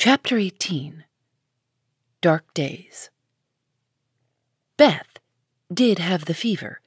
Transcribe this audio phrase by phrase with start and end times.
[0.00, 1.02] Chapter 18
[2.20, 3.10] Dark Days
[4.76, 5.18] Beth
[5.74, 6.80] did have the fever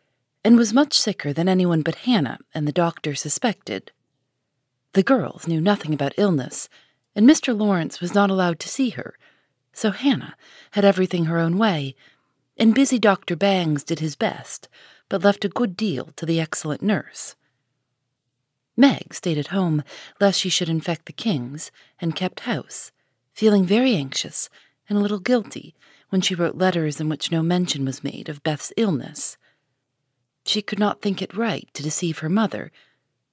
[0.45, 3.91] and was much sicker than anyone but Hannah and the doctor suspected.
[4.93, 6.69] The girls knew nothing about illness,
[7.13, 7.53] and Mr.
[7.53, 9.17] Lawrence was not allowed to see her,
[9.73, 10.37] so Hannah
[10.71, 11.95] had everything her own way,
[12.55, 13.35] and busy Dr.
[13.35, 14.69] Bangs did his best,
[15.09, 17.35] but left a good deal to the excellent nurse.
[18.77, 19.83] Meg stayed at home
[20.21, 22.93] lest she should infect the Kings, and kept house
[23.33, 24.49] feeling very anxious
[24.89, 25.75] and a little guilty
[26.09, 29.37] when she wrote letters in which no mention was made of Beth's illness.
[30.45, 32.71] She could not think it right to deceive her mother,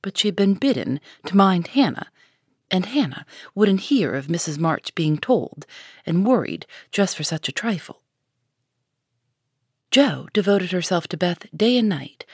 [0.03, 2.09] but she had been bidden to mind Hannah,
[2.71, 4.59] and Hannah wouldn't hear of Mrs.
[4.59, 5.67] March being told
[6.07, 8.03] and worried just for such a trifle.
[9.91, 12.25] Jo devoted herself to Beth day and night,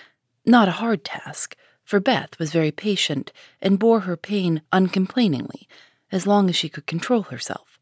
[0.44, 5.68] not a hard task, for Beth was very patient and bore her pain uncomplainingly
[6.14, 7.76] as long as she could control herself.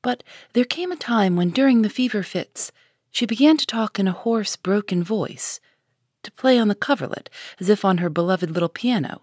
[0.00, 2.72] But there came a time when, during the fever fits,
[3.10, 5.60] she began to talk in a hoarse, broken voice,
[6.22, 7.28] to play on the coverlet
[7.60, 9.20] as if on her beloved little piano,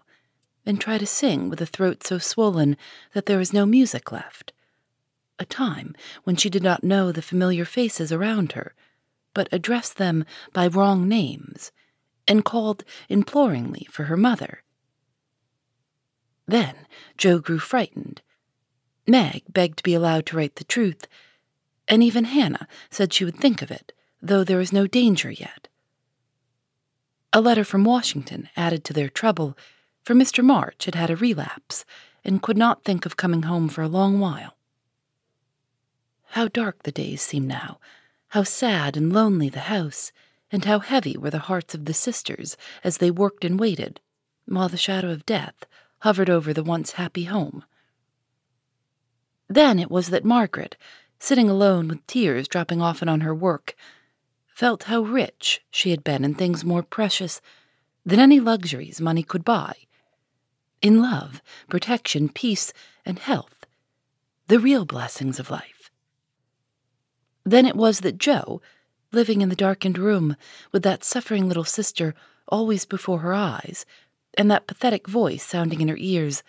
[0.64, 2.76] and try to sing with a throat so swollen
[3.12, 4.52] that there was no music left.
[5.40, 8.72] A time when she did not know the familiar faces around her,
[9.34, 11.72] but addressed them by wrong names,
[12.28, 14.62] and called imploringly for her mother.
[16.48, 16.74] Then
[17.18, 18.22] Jo grew frightened.
[19.06, 21.06] Meg begged to be allowed to write the truth,
[21.86, 25.68] and even Hannah said she would think of it, though there was no danger yet.
[27.32, 29.56] A letter from Washington added to their trouble,
[30.02, 30.42] for Mr.
[30.42, 31.84] March had had a relapse
[32.24, 34.56] and could not think of coming home for a long while.
[36.30, 37.78] How dark the days seemed now,
[38.28, 40.12] how sad and lonely the house,
[40.50, 44.00] and how heavy were the hearts of the sisters as they worked and waited,
[44.46, 45.66] while the shadow of death
[46.00, 47.64] hovered over the once happy home.
[49.48, 50.76] Then it was that Margaret,
[51.18, 53.74] sitting alone with tears dropping often on her work,
[54.54, 57.40] felt how rich she had been in things more precious
[58.04, 59.74] than any luxuries money could buy.
[60.80, 62.72] In love, protection, peace,
[63.04, 63.66] and health,
[64.46, 65.90] the real blessings of life.
[67.44, 68.60] Then it was that Jo,
[69.12, 70.36] living in the darkened room
[70.70, 72.14] with that suffering little sister
[72.46, 73.84] always before her eyes,
[74.36, 76.42] and that pathetic voice sounding in her ears,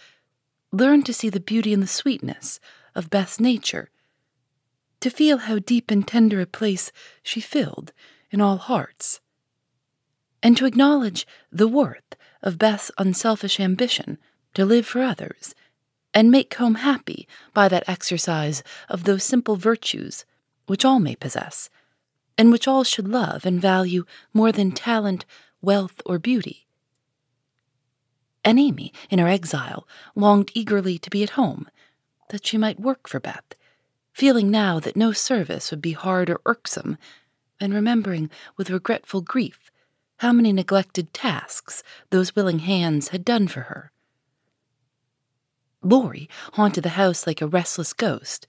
[0.72, 2.60] learn to see the beauty and the sweetness
[2.96, 3.90] of Beth's nature,
[5.00, 6.92] to feel how deep and tender a place
[7.24, 7.94] she filled
[8.32, 9.22] in all hearts,
[10.44, 14.18] and to acknowledge the worth of Beth's unselfish ambition
[14.54, 15.56] to live for others
[16.14, 20.26] and make home happy by that exercise of those simple virtues
[20.68, 21.70] which all may possess,
[22.38, 25.26] and which all should love and value more than talent,
[25.62, 26.68] wealth, or beauty
[28.44, 31.68] and Amy, in her exile, longed eagerly to be at home,
[32.30, 33.56] that she might work for Beth,
[34.14, 36.98] feeling now that no service would be hard or irksome,
[37.60, 39.72] and remembering with regretful grief
[40.18, 43.92] how many neglected tasks those willing hands had done for her.
[45.82, 48.48] Laurie haunted the house like a restless ghost,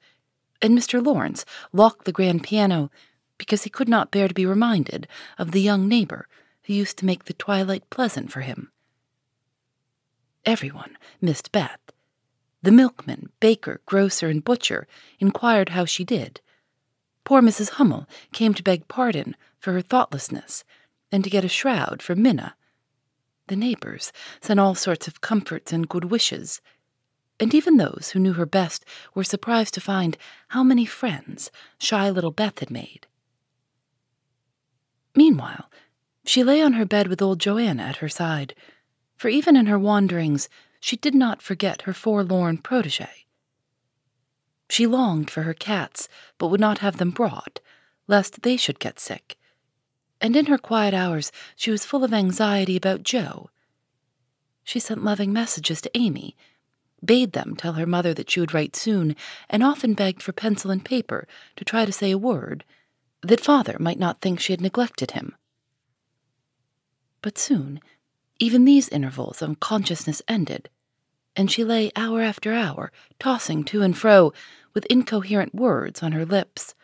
[0.60, 1.04] and Mr.
[1.04, 2.90] Lawrence locked the grand piano
[3.38, 5.06] because he could not bear to be reminded
[5.38, 6.26] of the young neighbor
[6.64, 8.70] who used to make the twilight pleasant for him.
[10.44, 11.78] Everyone missed Beth.
[12.62, 14.86] The milkman, baker, grocer, and butcher
[15.18, 16.40] inquired how she did.
[17.24, 17.70] Poor Mrs.
[17.70, 20.64] Hummel came to beg pardon for her thoughtlessness
[21.12, 22.54] and to get a shroud for Minna.
[23.48, 26.60] The neighbors sent all sorts of comforts and good wishes,
[27.38, 28.84] and even those who knew her best
[29.14, 30.16] were surprised to find
[30.48, 33.06] how many friends shy little Beth had made.
[35.14, 35.70] Meanwhile,
[36.24, 38.54] she lay on her bed with old Joanna at her side
[39.20, 40.48] for even in her wanderings
[40.80, 43.26] she did not forget her forlorn protege.
[44.70, 46.08] She longed for her cats,
[46.38, 47.60] but would not have them brought,
[48.08, 49.36] lest they should get sick.
[50.22, 53.50] And in her quiet hours she was full of anxiety about Jo.
[54.64, 56.34] She sent loving messages to Amy,
[57.04, 59.14] bade them tell her mother that she would write soon,
[59.50, 62.64] and often begged for pencil and paper to try to say a word,
[63.20, 65.34] that father might not think she had neglected him.
[67.20, 67.82] But soon,
[68.40, 70.70] even these intervals of consciousness ended,
[71.36, 72.90] and she lay hour after hour,
[73.20, 74.32] tossing to and fro,
[74.74, 76.74] with incoherent words on her lips,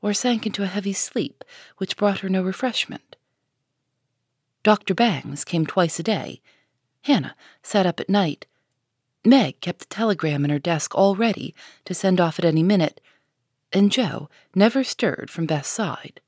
[0.00, 1.44] or sank into a heavy sleep
[1.76, 3.16] which brought her no refreshment.
[4.62, 4.94] Dr.
[4.94, 6.40] Bangs came twice a day.
[7.02, 8.46] Hannah sat up at night.
[9.24, 11.54] Meg kept the telegram in her desk all ready
[11.84, 13.00] to send off at any minute,
[13.72, 16.20] and Jo never stirred from Beth's side.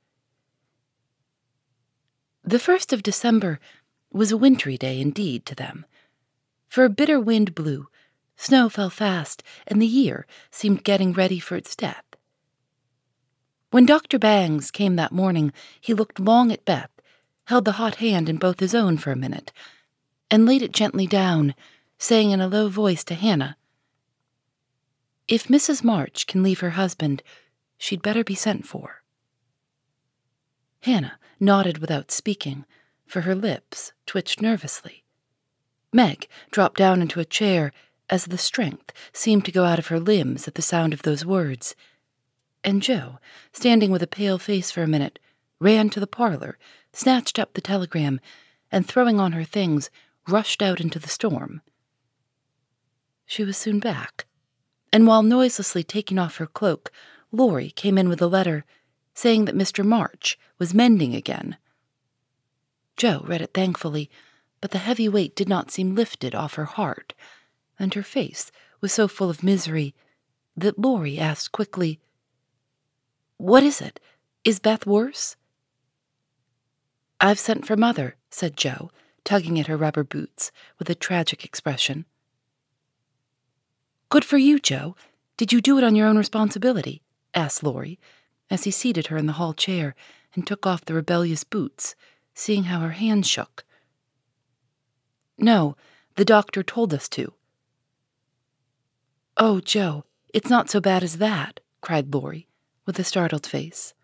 [2.42, 3.60] The first of December
[4.14, 5.84] was a wintry day indeed to them,
[6.68, 7.88] for a bitter wind blew,
[8.36, 12.04] snow fell fast, and the year seemed getting ready for its death.
[13.70, 14.20] When Dr.
[14.20, 16.90] Bangs came that morning, he looked long at Beth,
[17.46, 19.52] held the hot hand in both his own for a minute,
[20.30, 21.54] and laid it gently down,
[21.98, 23.56] saying in a low voice to Hannah,
[25.26, 25.82] If Mrs.
[25.82, 27.22] March can leave her husband,
[27.76, 29.02] she'd better be sent for.
[30.82, 32.64] Hannah nodded without speaking,
[33.14, 35.04] for her lips twitched nervously.
[35.92, 37.70] Meg dropped down into a chair
[38.10, 41.24] as the strength seemed to go out of her limbs at the sound of those
[41.24, 41.76] words
[42.64, 43.20] and Jo,
[43.52, 45.20] standing with a pale face for a minute,
[45.60, 46.58] ran to the parlor,
[46.92, 48.18] snatched up the telegram,
[48.72, 49.90] and throwing on her things,
[50.26, 51.62] rushed out into the storm.
[53.26, 54.26] She was soon back,
[54.92, 56.90] and while noiselessly taking off her cloak,
[57.30, 58.64] Laurie came in with a letter
[59.14, 59.84] saying that Mr.
[59.84, 61.56] March was mending again.
[62.96, 64.10] Jo read it thankfully,
[64.60, 67.14] but the heavy weight did not seem lifted off her heart,
[67.78, 68.50] and her face
[68.80, 69.94] was so full of misery
[70.56, 72.00] that Laurie asked quickly,
[73.36, 74.00] what is it?
[74.44, 75.36] Is Beth worse?
[77.20, 78.90] I've sent for Mother, said Jo,
[79.24, 82.04] tugging at her rubber boots with a tragic expression.
[84.08, 84.94] Good for you, Jo.
[85.36, 87.02] Did you do it on your own responsibility?
[87.34, 87.98] asked Laurie,
[88.50, 89.96] as he seated her in the hall chair
[90.34, 91.96] and took off the rebellious boots,
[92.34, 93.64] seeing how her hands shook.
[95.38, 95.76] No,
[96.16, 97.32] the doctor told us to.
[99.36, 102.46] Oh, Jo, it's not so bad as that, cried Laurie,
[102.86, 103.94] with a startled face.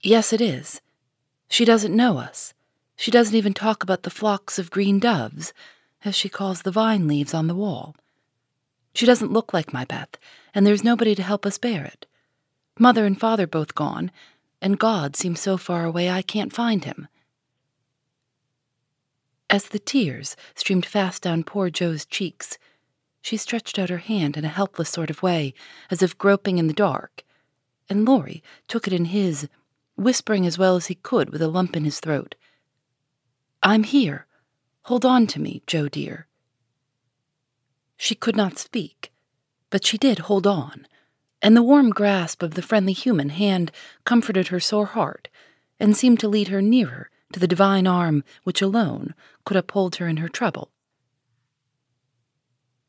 [0.00, 0.80] Yes, it is.
[1.48, 2.54] She doesn't know us.
[2.96, 5.52] She doesn't even talk about the flocks of green doves,
[6.04, 7.94] as she calls the vine leaves on the wall.
[8.92, 10.16] She doesn't look like my Beth,
[10.54, 12.06] and there's nobody to help us bear it.
[12.78, 14.10] Mother and father both gone,
[14.60, 17.08] and God seems so far away I can't find him.
[19.50, 22.58] As the tears streamed fast down poor Jo's cheeks,
[23.22, 25.54] she stretched out her hand in a helpless sort of way,
[25.90, 27.24] as if groping in the dark,
[27.88, 29.48] and Laurie took it in his,
[29.96, 32.34] whispering as well as he could with a lump in his throat.
[33.62, 34.26] I'm here.
[34.82, 36.26] Hold on to me, Jo dear.
[37.96, 39.12] She could not speak,
[39.70, 40.86] but she did hold on,
[41.40, 43.70] and the warm grasp of the friendly human hand
[44.04, 45.28] comforted her sore heart
[45.78, 49.14] and seemed to lead her nearer to the divine arm which alone
[49.44, 50.70] could uphold her in her trouble.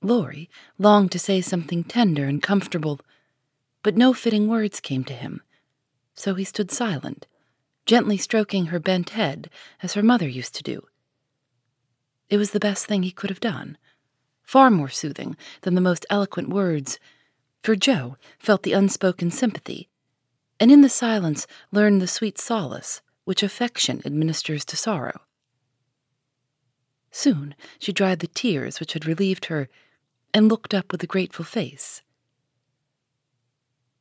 [0.02, 3.02] Laurie longed to say something tender and comfortable,
[3.84, 5.42] but no fitting words came to him,
[6.14, 7.28] so he stood silent,
[7.86, 9.50] gently stroking her bent head
[9.84, 10.88] as her mother used to do.
[12.30, 13.78] It was the best thing he could have done,
[14.42, 17.00] far more soothing than the most eloquent words,
[17.62, 19.90] for Jo felt the unspoken sympathy,
[20.60, 25.22] and in the silence learned the sweet solace which affection administers to sorrow.
[27.12, 29.70] Soon she dried the tears which had relieved her
[30.34, 32.02] and looked up with a grateful face.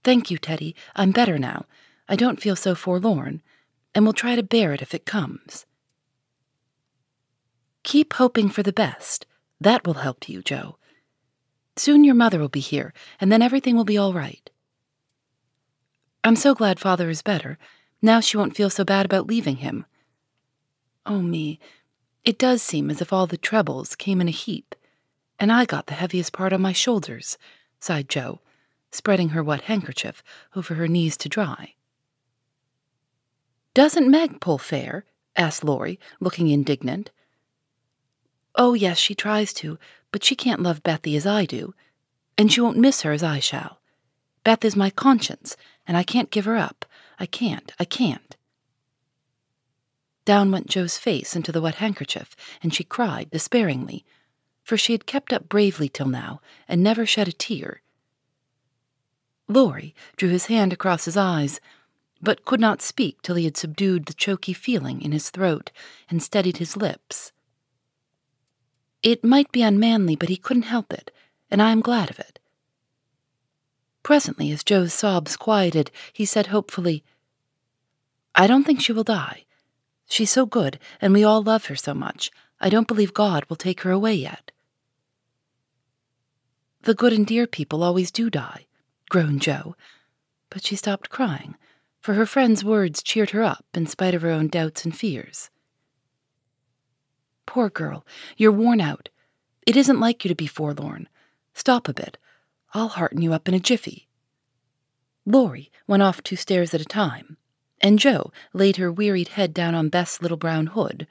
[0.05, 0.75] Thank you, Teddy.
[0.95, 1.67] I'm better now.
[2.09, 3.43] I don't feel so forlorn,
[3.95, 5.67] and will try to bear it if it comes.
[7.83, 9.27] Keep hoping for the best.
[9.61, 10.77] That will help you, Jo.
[11.79, 14.51] Soon your mother will be here, and then everything will be all right.
[16.25, 17.57] I'm so glad Father is better.
[18.03, 19.87] Now she won't feel so bad about leaving him.
[21.07, 21.59] Oh, me,
[22.25, 24.75] it does seem as if all the troubles came in a heap
[25.39, 27.39] and I got the heaviest part on my shoulders,
[27.81, 28.41] sighed Jo,
[28.91, 30.23] spreading her wet handkerchief
[30.57, 31.75] over her knees to dry.
[33.75, 35.05] Doesn't Meg pull fair?
[35.37, 37.11] asked Laurie, looking indignant.
[38.61, 39.79] Oh, yes, she tries to,
[40.11, 41.75] but she can't love Bethy as I do,
[42.37, 43.81] and she won't miss her as I shall.
[44.43, 46.85] Beth is my conscience, and I can't give her up.
[47.21, 48.37] I can't, I can't.
[50.25, 54.05] Down went Jo's face into the wet handkerchief, and she cried despairingly,
[54.65, 57.81] for she had kept up bravely till now and never shed a tear.
[59.47, 61.61] Laurie drew his hand across his eyes,
[62.21, 65.71] but could not speak till he had subdued the choky feeling in his throat
[66.11, 67.33] and steadied his lips.
[69.03, 71.11] It might be unmanly, but he couldn't help it,
[71.51, 72.39] and I am glad of it.
[74.03, 77.05] Presently, as Jo's sobs quieted, he said hopefully,
[78.35, 79.45] I don't think she will die.
[80.09, 82.31] She's so good, and we all love her so much.
[82.61, 84.51] I don't believe God will take her away yet.
[86.83, 88.67] The good and dear people always do die,
[89.11, 89.77] groaned Jo.
[90.51, 91.57] But she stopped crying,
[92.01, 95.51] for her friend's words cheered her up in spite of her own doubts and fears.
[97.49, 98.05] Poor girl,
[98.37, 99.09] you're worn out.
[99.67, 101.09] It isn't like you to be forlorn.
[101.55, 102.19] Stop a bit.
[102.75, 104.07] I'll hearten you up in a jiffy.
[105.25, 107.39] Laurie went off two stairs at a time,
[107.81, 111.07] and Jo laid her wearied head down on Beth's little brown hood,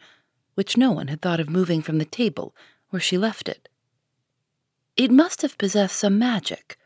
[0.53, 2.55] which no one had thought of moving from the table
[2.91, 3.67] where she left it.
[4.95, 6.77] It must have possessed some magic,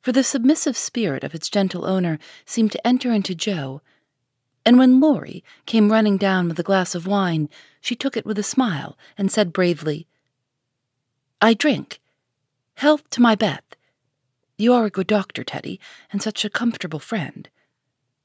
[0.00, 3.82] for the submissive spirit of its gentle owner seemed to enter into Jo,
[4.68, 7.48] and when Laurie came running down with a glass of wine,
[7.80, 10.06] she took it with a smile and said bravely,
[11.40, 12.02] I drink.
[12.74, 13.64] Health to my Beth.
[14.58, 15.80] You are a good doctor, Teddy,
[16.12, 17.48] and such a comfortable friend.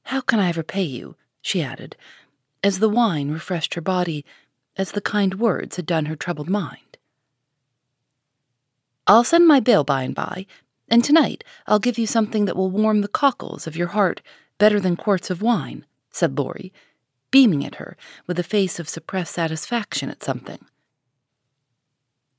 [0.02, 1.16] How can I ever pay you?
[1.40, 1.96] she added,
[2.62, 4.22] as the wine refreshed her body,
[4.76, 6.98] as the kind words had done her troubled mind.
[9.06, 10.44] I'll send my bill by and by,
[10.90, 14.20] and tonight I'll give you something that will warm the cockles of your heart
[14.58, 16.72] better than quarts of wine, said Laurie,
[17.30, 17.96] beaming at her
[18.28, 20.64] with a face of suppressed satisfaction at something.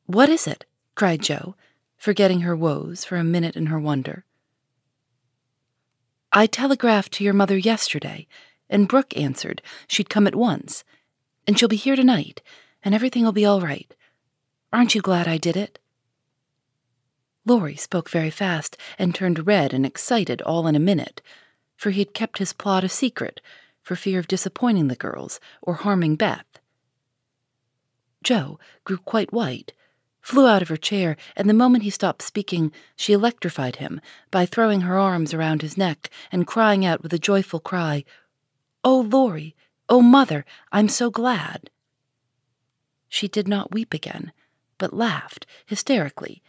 [0.05, 0.65] What is it?
[0.96, 1.55] cried Jo,
[1.98, 4.24] forgetting her woes for a minute in her wonder.
[6.32, 8.27] I telegraphed to your mother yesterday,
[8.70, 10.86] and Brooke answered she'd come at once,
[11.46, 12.41] and she'll be here tonight,
[12.82, 13.94] and everything will be all right.
[14.72, 15.79] Aren't you glad I did it?
[17.46, 21.22] Laurie spoke very fast and turned red and excited all in a minute,
[21.75, 23.41] for he had kept his plot a secret
[23.86, 26.60] for fear of disappointing the girls or harming Beth.
[28.22, 29.72] Jo grew quite white
[30.25, 34.01] flew out of her chair, and the moment he stopped speaking, she electrified him
[34.32, 38.04] by throwing her arms around his neck and crying out with a joyful cry,
[38.84, 39.56] Oh, Laurie!
[39.88, 40.44] Oh, Mother!
[40.72, 41.70] I'm so glad!
[43.08, 44.32] She did not weep again,
[44.80, 46.42] but laughed hysterically,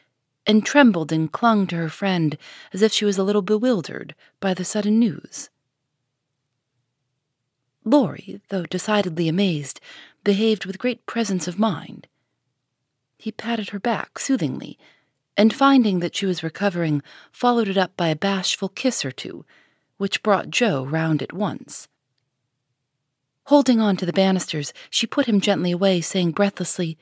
[0.47, 2.39] and trembled and clung to her friend
[2.73, 5.51] as if she was a little bewildered by the sudden news.
[7.87, 9.81] Laurie, though decidedly amazed,
[10.25, 12.09] behaved with great presence of mind.
[13.17, 14.77] He patted her back soothingly,
[15.37, 17.01] and finding that she was recovering,
[17.31, 19.45] followed it up by a bashful kiss or two,
[19.99, 21.87] which brought Jo round at once.
[23.45, 26.99] Holding on to the banisters, she put him gently away, saying breathlessly,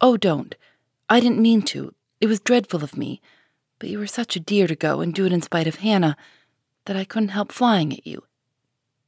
[0.00, 0.54] Oh, don't.
[1.08, 1.92] I didn't mean to.
[2.20, 3.20] It was dreadful of me.
[3.80, 6.16] But you were such a dear to go and do it in spite of Hannah
[6.84, 8.22] that I couldn't help flying at you.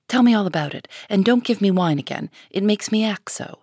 [0.09, 2.31] Tell me all about it, and don't give me wine again.
[2.51, 3.61] It makes me act so.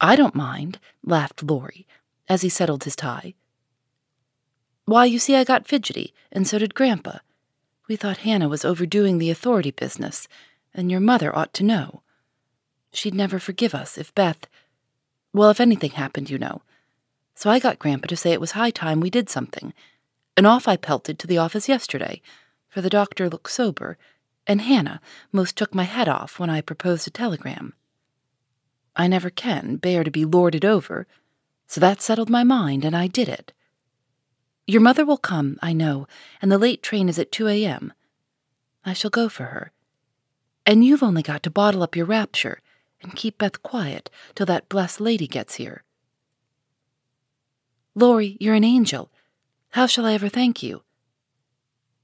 [0.00, 1.86] I don't mind, laughed Laurie,
[2.28, 3.34] as he settled his tie.
[4.86, 7.18] Why, you see, I got fidgety, and so did Grandpa.
[7.88, 10.28] We thought Hannah was overdoing the authority business,
[10.74, 12.02] and your mother ought to know.
[12.92, 14.46] She'd never forgive us if Beth.
[15.32, 16.62] Well, if anything happened, you know.
[17.34, 19.72] So I got Grandpa to say it was high time we did something,
[20.36, 22.20] and off I pelted to the office yesterday,
[22.68, 23.96] for the doctor looked sober,
[24.46, 25.00] and Hannah
[25.32, 27.74] most took my head off when I proposed a telegram.
[28.96, 31.06] I never can bear to be lorded over,
[31.66, 33.52] so that settled my mind, and I did it.
[34.66, 36.06] Your mother will come, I know,
[36.40, 37.92] and the late train is at 2 a.m.
[38.84, 39.72] I shall go for her.
[40.64, 42.60] And you've only got to bottle up your rapture
[43.02, 45.82] and keep Beth quiet till that blessed lady gets here.
[47.94, 49.10] Laurie, you're an angel.
[49.70, 50.82] How shall I ever thank you?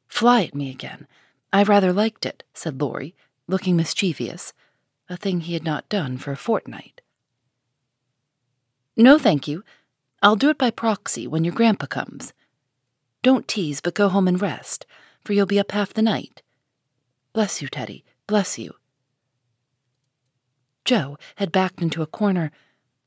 [0.07, 1.07] Fly at me again.
[1.53, 3.15] I rather liked it, said Laurie,
[3.47, 4.53] looking mischievous
[5.09, 7.01] a thing he had not done for a fortnight.
[8.97, 9.65] No, thank you.
[10.23, 12.33] I'll do it by proxy when your grandpa comes.
[13.23, 14.87] Don't tease, but go home and rest,
[15.25, 16.43] for you'll be up half the night.
[17.33, 18.75] Bless you, Teddy, bless you.
[20.85, 22.53] Jo had backed into a corner,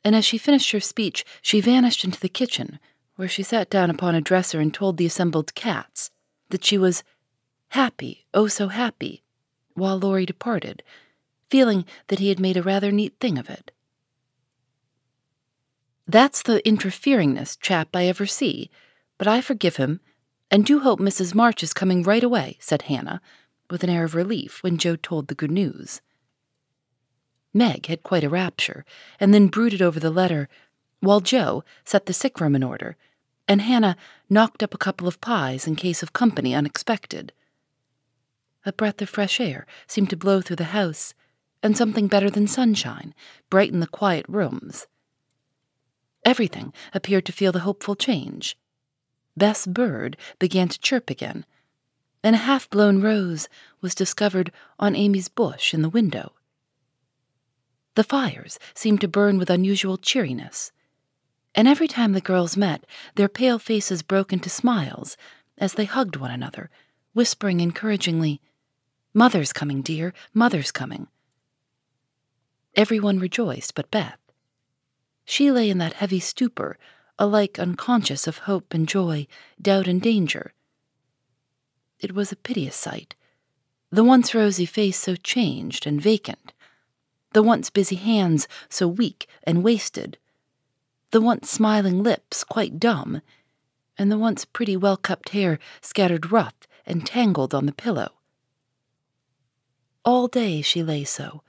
[0.04, 2.80] and as she finished her speech, she vanished into the kitchen,
[3.16, 6.12] where she sat down upon a dresser and told the assembled cats
[6.50, 7.04] that she was
[7.74, 9.24] happy, oh so happy,
[9.74, 10.84] while Laurie departed,
[11.50, 13.72] feeling that he had made a rather neat thing of it.
[16.08, 18.70] That's the interferingnest chap I ever see,
[19.18, 20.02] but I forgive him,
[20.52, 21.34] and do hope Mrs.
[21.34, 23.22] March is coming right away, said Hannah,
[23.72, 26.00] with an air of relief when Jo told the good news.
[27.56, 28.86] Meg had quite a rapture,
[29.20, 30.48] and then brooded over the letter,
[31.00, 32.98] while Jo set the sick room in order,
[33.48, 33.98] and Hannah
[34.30, 37.34] knocked up a couple of pies in case of company unexpected.
[38.66, 41.14] A breath of fresh air seemed to blow through the house,
[41.62, 43.14] and something better than sunshine
[43.50, 44.88] brightened the quiet rooms.
[46.26, 48.58] Everything appeared to feel the hopeful change.
[49.36, 51.46] Beth's bird began to chirp again,
[52.24, 53.50] and a half blown rose
[53.82, 56.34] was discovered on Amy's bush in the window.
[57.96, 60.72] The fires seemed to burn with unusual cheeriness,
[61.54, 65.18] and every time the girls met, their pale faces broke into smiles
[65.58, 66.70] as they hugged one another,
[67.14, 68.42] whispering encouragingly,
[69.14, 71.08] Mother's coming, dear, Mother's coming.
[72.76, 74.18] Everyone rejoiced but Beth.
[75.24, 76.80] She lay in that heavy stupor,
[77.20, 79.28] alike unconscious of hope and joy,
[79.62, 80.54] doubt and danger.
[82.00, 83.16] It was a piteous sight,
[83.92, 86.52] the once rosy face so changed and vacant,
[87.34, 90.18] the once busy hands so weak and wasted,
[91.12, 93.22] the once smiling lips quite dumb,
[93.96, 96.56] and the once pretty well kept hair scattered rough
[96.88, 98.14] and tangled on the pillow.
[100.06, 101.44] All day she lay so,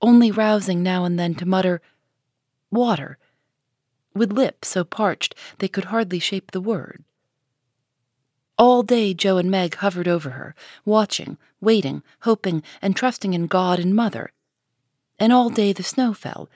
[0.00, 1.82] only rousing now and then to mutter,
[2.70, 3.18] Water,
[4.14, 7.04] with lips so parched they could hardly shape the word.
[8.56, 13.78] All day Jo and Meg hovered over her, watching, waiting, hoping, and trusting in God
[13.78, 14.32] and Mother.
[15.18, 16.48] And all day the snow fell,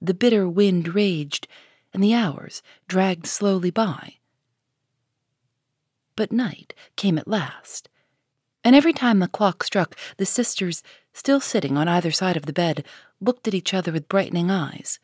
[0.00, 1.48] the bitter wind raged,
[1.92, 4.14] and the hours dragged slowly by.
[6.16, 7.87] But night came at last,
[8.68, 10.82] and every time the clock struck, the sisters,
[11.14, 12.84] still sitting on either side of the bed,
[13.18, 14.98] looked at each other with brightening eyes,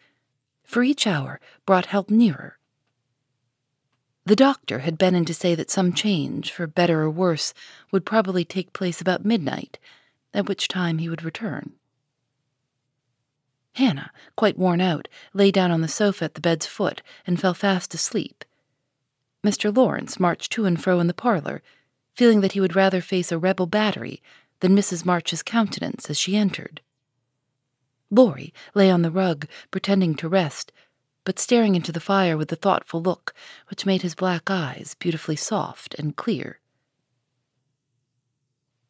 [0.65, 2.59] for each hour brought help nearer.
[4.27, 7.55] The doctor had been in to say that some change, for better or worse,
[7.91, 9.79] would probably take place about midnight,
[10.35, 11.73] at which time he would return.
[13.77, 17.55] Hannah, quite worn out, lay down on the sofa at the bed's foot and fell
[17.55, 18.45] fast asleep.
[19.43, 19.75] Mr.
[19.75, 21.63] Lawrence marched to and fro in the parlor,
[22.15, 24.23] feeling that he would rather face a rebel battery
[24.61, 25.05] than Mrs.
[25.05, 26.81] March's countenance as she entered.
[28.11, 30.73] Laurie lay on the rug, pretending to rest,
[31.25, 33.35] but staring into the fire with a thoughtful look
[33.69, 36.61] which made his black eyes beautifully soft and clear.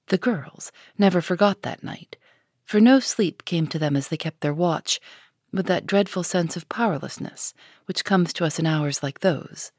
[0.09, 2.17] The girls never forgot that night,
[2.65, 5.01] for no sleep came to them as they kept their watch,
[5.53, 7.55] with that dreadful sense of powerlessness
[7.87, 9.71] which comes to us in hours like those.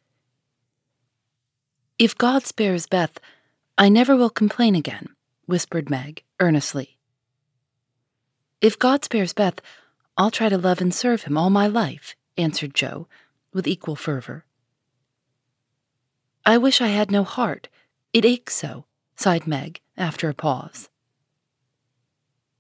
[2.00, 3.20] If God spares Beth,
[3.78, 5.10] I never will complain again,
[5.48, 6.98] whispered Meg earnestly.
[8.62, 9.60] If God spares Beth,
[10.18, 13.08] I'll try to love and serve him all my life, answered Jo,
[13.54, 14.46] with equal fervor.
[16.46, 17.68] I wish I had no heart.
[18.14, 18.86] It aches so,
[19.18, 20.90] sighed Meg, after a pause.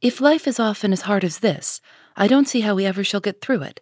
[0.01, 1.80] If life is often as hard as this,
[2.17, 3.80] I don't see how we ever shall get through it,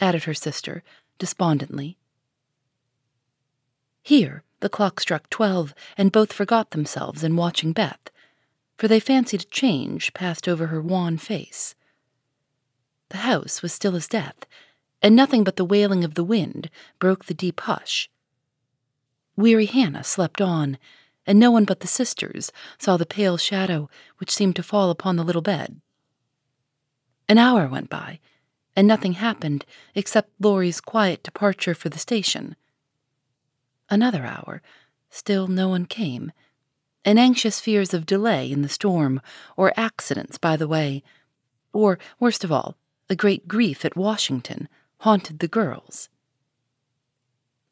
[0.00, 0.82] added her sister,
[1.18, 1.98] despondently.
[4.02, 8.10] Here, the clock struck twelve, and both forgot themselves in watching Beth,
[8.78, 11.74] for they fancied a change passed over her wan face.
[13.10, 14.46] The house was still as death,
[15.02, 18.08] and nothing but the wailing of the wind broke the deep hush.
[19.36, 20.78] Weary Hannah slept on,
[21.26, 25.16] and no one but the sisters saw the pale shadow which seemed to fall upon
[25.16, 25.80] the little bed.
[27.28, 28.20] An hour went by,
[28.76, 32.56] and nothing happened except Laurie's quiet departure for the station.
[33.90, 34.62] Another hour,
[35.10, 36.32] still no one came,
[37.04, 39.20] and anxious fears of delay in the storm
[39.56, 41.02] or accidents by the way,
[41.72, 42.76] or, worst of all,
[43.08, 46.08] a great grief at Washington haunted the girls.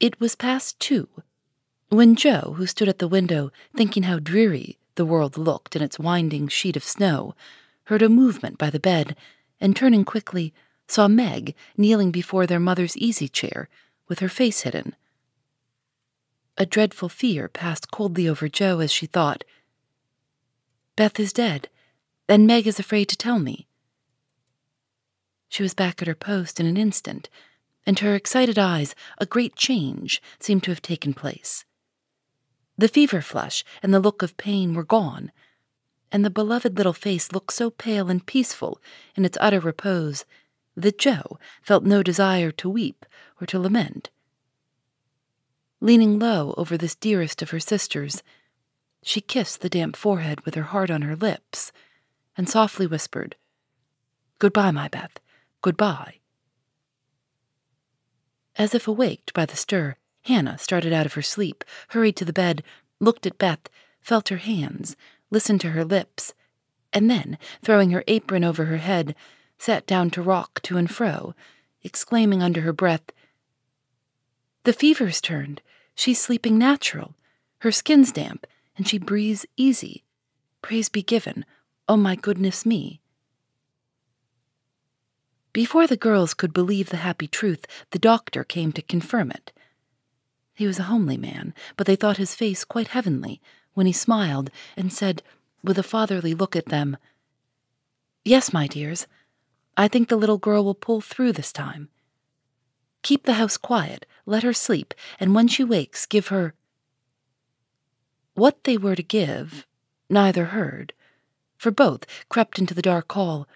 [0.01, 1.09] It was past two
[1.91, 5.99] when Jo, who stood at the window thinking how dreary the world looked in its
[5.99, 7.35] winding sheet of snow,
[7.85, 9.17] heard a movement by the bed
[9.59, 10.53] and turning quickly
[10.87, 13.71] saw Meg kneeling before their mother's easy chair
[14.07, 14.95] with her face hidden.
[16.61, 19.45] A dreadful fear passed coldly over Jo as she thought,
[20.97, 21.69] Beth is dead,
[22.29, 23.69] and Meg is afraid to tell me.
[25.49, 27.29] She was back at her post in an instant,
[27.87, 31.65] and to her excited eyes a great change seemed to have taken place.
[32.77, 35.31] The fever flush and the look of pain were gone,
[36.11, 38.81] and the beloved little face looked so pale and peaceful
[39.15, 40.25] in its utter repose
[40.77, 43.07] that Jo felt no desire to weep
[43.41, 44.11] or to lament.
[45.81, 48.23] Leaning low over this dearest of her sisters,
[49.03, 51.73] she kissed the damp forehead with her heart on her lips,
[52.37, 53.37] and softly whispered,
[54.39, 55.19] Goodbye, my Beth.
[55.63, 56.17] Goodbye.
[58.57, 62.33] As if awaked by the stir, Hannah started out of her sleep, hurried to the
[62.33, 62.63] bed,
[63.01, 63.69] looked at Beth,
[64.01, 64.97] felt her hands,
[65.31, 66.35] listened to her lips,
[66.93, 69.15] and then, throwing her apron over her head,
[69.59, 71.35] sat down to rock to and fro,
[71.83, 73.13] exclaiming under her breath,
[74.65, 75.61] The fever's turned.
[75.95, 77.15] She's sleeping natural.
[77.61, 80.05] Her skin's damp, and she breathes easy.
[80.63, 81.45] Praise be given.
[81.89, 83.01] Oh, my goodness me.
[85.53, 89.53] Before the girls could believe the happy truth, the doctor came to confirm it.
[90.55, 93.41] He was a homely man, but they thought his face quite heavenly
[93.75, 95.23] when he smiled and said,
[95.63, 96.97] with a fatherly look at them,
[98.25, 99.07] Yes, my dears,
[99.77, 101.89] I think the little girl will pull through this time.
[103.09, 106.53] Keep the house quiet, let her sleep, and when she wakes, give her.
[108.35, 109.67] What they were to give,
[110.11, 110.93] neither heard,
[111.57, 113.49] for both crept into the dark hall,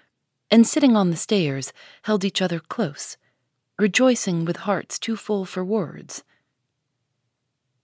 [0.50, 3.18] and sitting on the stairs, held each other close,
[3.78, 6.24] rejoicing with hearts too full for words.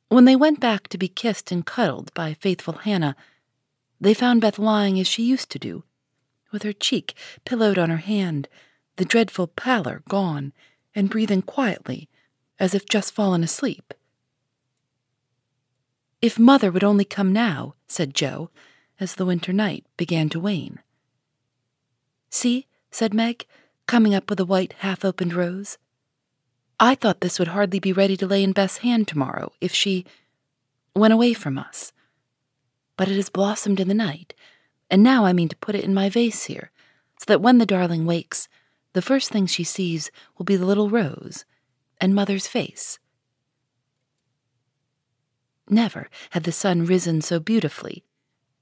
[0.09, 3.14] When they went back to be kissed and cuddled by faithful Hannah,
[4.00, 5.85] they found Beth lying as she used to do,
[6.50, 8.48] with her cheek pillowed on her hand,
[8.96, 10.54] the dreadful pallor gone,
[10.98, 12.08] and breathing quietly,
[12.58, 13.94] as if just fallen asleep.
[16.20, 18.50] If Mother would only come now, said Jo,
[18.98, 20.80] as the winter night began to wane.
[22.30, 23.46] See, said Meg,
[23.87, 25.78] coming up with a white half opened rose.
[26.80, 30.04] I thought this would hardly be ready to lay in Beth's hand tomorrow if she
[30.96, 31.92] went away from us.
[32.96, 34.34] But it has blossomed in the night,
[34.90, 36.72] and now I mean to put it in my vase here,
[37.20, 38.48] so that when the darling wakes,
[38.92, 41.44] the first thing she sees will be the little rose
[42.01, 42.98] and Mother's face.
[45.68, 48.05] Never had the sun risen so beautifully,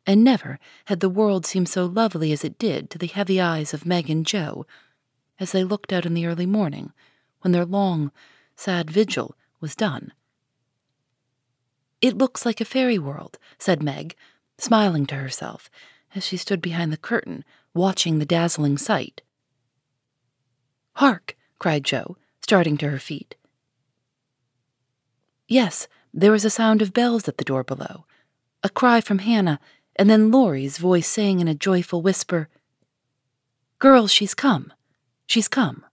[0.06, 3.72] and never had the world seemed so lovely as it did to the heavy eyes
[3.72, 4.66] of Meg and Jo
[5.38, 6.92] as they looked out in the early morning
[7.42, 8.10] when their long,
[8.56, 10.12] sad vigil was done.
[12.00, 14.16] It looks like a fairy world, said Meg,
[14.58, 15.70] smiling to herself
[16.14, 19.22] as she stood behind the curtain, watching the dazzling sight.
[20.96, 21.36] Hark!
[21.58, 23.34] cried Jo, starting to her feet.
[25.46, 28.06] Yes, there was a sound of bells at the door below,
[28.62, 29.60] a cry from Hannah,
[29.96, 32.48] and then Laurie's voice saying in a joyful whisper,
[33.78, 34.72] Girls, she's come.
[35.26, 35.84] She's come.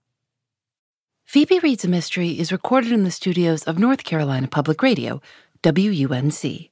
[1.26, 5.20] Phoebe Reads a Mystery is recorded in the studios of North Carolina Public Radio,
[5.62, 6.70] WUNC.